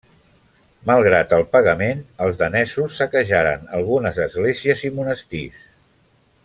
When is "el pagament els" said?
1.37-2.41